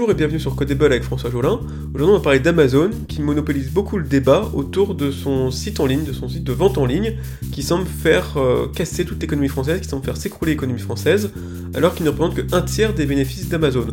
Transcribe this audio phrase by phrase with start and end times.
[0.00, 1.60] Bonjour et bienvenue sur Codable avec François Jolin.
[1.94, 5.84] Aujourd'hui on va parler d'Amazon qui monopolise beaucoup le débat autour de son site en
[5.84, 7.18] ligne, de son site de vente en ligne,
[7.52, 11.32] qui semble faire euh, casser toute l'économie française, qui semble faire s'écrouler l'économie française,
[11.74, 13.88] alors qu'il ne représente que un tiers des bénéfices d'Amazon.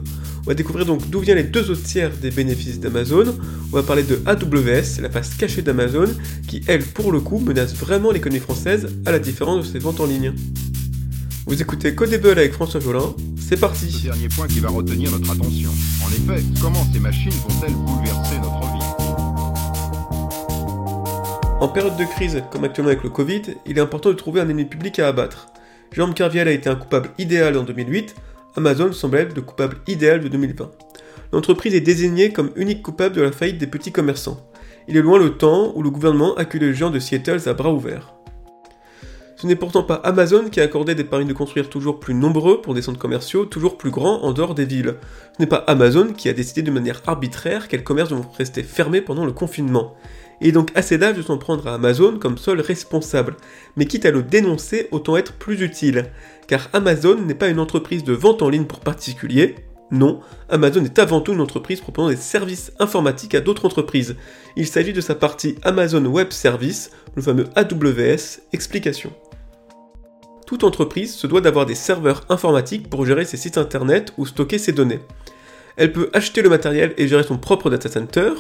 [0.46, 3.36] On va découvrir donc d'où viennent les deux autres tiers des bénéfices d'Amazon.
[3.74, 6.08] On va parler de AWS, la face cachée d'Amazon,
[6.48, 10.00] qui elle pour le coup menace vraiment l'économie française à la différence de ses ventes
[10.00, 10.32] en ligne.
[11.48, 13.14] Vous écoutez Codable avec François Jolin,
[13.48, 15.70] c'est parti Ce dernier point qui va retenir notre attention.
[16.04, 18.84] En effet, comment ces machines vont-elles bouleverser notre vie?
[21.62, 24.50] En période de crise, comme actuellement avec le Covid, il est important de trouver un
[24.50, 25.48] ennemi public à abattre.
[25.94, 28.16] Jérôme Carviel a été un coupable idéal en 2008,
[28.58, 30.70] Amazon semble être le coupable idéal de 2020.
[31.32, 34.46] L'entreprise est désignée comme unique coupable de la faillite des petits commerçants.
[34.90, 37.72] Il est loin le temps où le gouvernement accueille les géants de Seattle à bras
[37.72, 38.17] ouverts.
[39.40, 42.60] Ce n'est pourtant pas Amazon qui a accordé des paris de construire toujours plus nombreux
[42.60, 44.96] pour des centres commerciaux toujours plus grands en dehors des villes.
[45.36, 49.00] Ce n'est pas Amazon qui a décidé de manière arbitraire quels commerces vont rester fermés
[49.00, 49.94] pendant le confinement.
[50.42, 53.38] Est donc assez d'âge de s'en prendre à Amazon comme seul responsable.
[53.76, 56.06] Mais quitte à le dénoncer, autant être plus utile.
[56.48, 59.54] Car Amazon n'est pas une entreprise de vente en ligne pour particuliers.
[59.92, 64.16] Non, Amazon est avant tout une entreprise proposant des services informatiques à d'autres entreprises.
[64.56, 69.14] Il s'agit de sa partie Amazon Web Service, le fameux AWS, explication
[70.48, 74.58] toute entreprise se doit d'avoir des serveurs informatiques pour gérer ses sites internet ou stocker
[74.58, 75.02] ses données.
[75.76, 78.32] Elle peut acheter le matériel et gérer son propre data center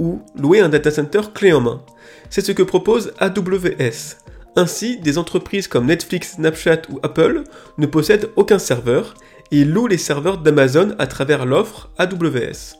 [0.00, 1.82] ou louer un data center clé en main.
[2.30, 4.16] C'est ce que propose AWS.
[4.56, 7.44] Ainsi, des entreprises comme Netflix, Snapchat ou Apple
[7.78, 9.14] ne possèdent aucun serveur
[9.52, 12.76] et louent les serveurs d'Amazon à travers l'offre AWS.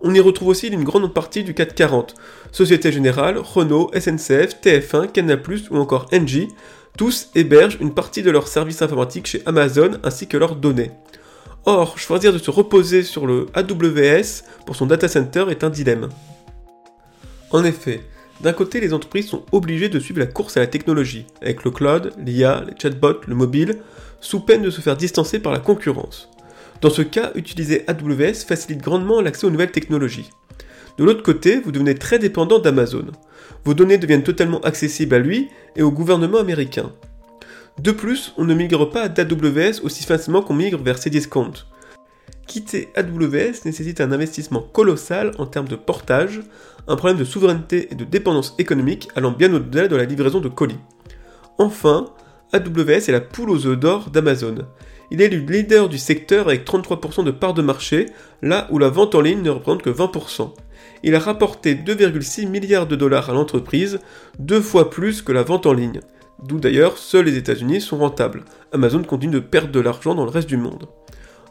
[0.00, 2.16] On y retrouve aussi une grande partie du 440,
[2.50, 6.48] Société Générale, Renault, SNCF, TF1, Canal+, ou encore Engie,
[6.96, 10.90] tous hébergent une partie de leurs services informatiques chez Amazon ainsi que leurs données.
[11.64, 16.08] Or, choisir de se reposer sur le AWS pour son data center est un dilemme.
[17.50, 18.00] En effet,
[18.40, 21.70] d'un côté, les entreprises sont obligées de suivre la course à la technologie, avec le
[21.70, 23.78] cloud, l'IA, les chatbots, le mobile,
[24.20, 26.28] sous peine de se faire distancer par la concurrence.
[26.80, 30.30] Dans ce cas, utiliser AWS facilite grandement l'accès aux nouvelles technologies.
[30.98, 33.06] De l'autre côté, vous devenez très dépendant d'Amazon.
[33.64, 36.92] Vos données deviennent totalement accessibles à lui et au gouvernement américain.
[37.80, 41.52] De plus, on ne migre pas d'AWS aussi facilement qu'on migre vers Cdiscount.
[42.46, 46.42] Quitter AWS nécessite un investissement colossal en termes de portage,
[46.88, 50.48] un problème de souveraineté et de dépendance économique allant bien au-delà de la livraison de
[50.48, 50.78] colis.
[51.58, 52.06] Enfin,
[52.52, 54.66] AWS est la poule aux œufs d'or d'Amazon.
[55.10, 58.06] Il est le leader du secteur avec 33% de part de marché,
[58.42, 60.52] là où la vente en ligne ne représente que 20%
[61.02, 64.00] il a rapporté 2,6 milliards de dollars à l'entreprise,
[64.38, 66.00] deux fois plus que la vente en ligne.
[66.42, 68.44] D'où d'ailleurs seuls les États-Unis sont rentables.
[68.72, 70.88] Amazon continue de perdre de l'argent dans le reste du monde.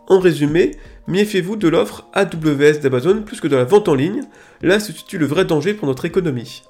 [0.08, 0.72] En résumé,
[1.08, 4.24] méfiez-vous de l'offre AWS d'Amazon plus que de la vente en ligne,
[4.62, 6.64] là se situe le vrai danger pour notre économie.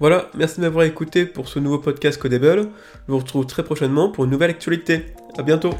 [0.00, 2.70] Voilà, merci de m'avoir écouté pour ce nouveau podcast Codable.
[3.06, 5.04] Je vous retrouve très prochainement pour une nouvelle actualité.
[5.36, 5.70] A bientôt